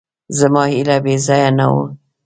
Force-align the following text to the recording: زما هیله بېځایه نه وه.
زما 0.37 0.63
هیله 0.73 0.97
بېځایه 1.03 1.49
نه 1.57 1.65
وه. 1.73 1.85